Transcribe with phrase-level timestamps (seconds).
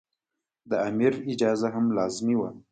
[0.69, 2.49] د امیر اجازه هم لازمي وه.